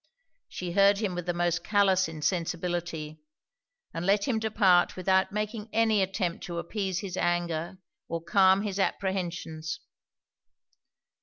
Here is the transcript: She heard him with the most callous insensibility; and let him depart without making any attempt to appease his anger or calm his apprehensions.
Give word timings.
She 0.49 0.71
heard 0.71 0.97
him 0.97 1.13
with 1.13 1.27
the 1.27 1.33
most 1.35 1.63
callous 1.63 2.07
insensibility; 2.07 3.19
and 3.93 4.03
let 4.03 4.27
him 4.27 4.39
depart 4.39 4.95
without 4.95 5.31
making 5.31 5.69
any 5.71 6.01
attempt 6.01 6.43
to 6.45 6.57
appease 6.57 7.01
his 7.01 7.17
anger 7.17 7.77
or 8.09 8.19
calm 8.23 8.63
his 8.63 8.79
apprehensions. 8.79 9.79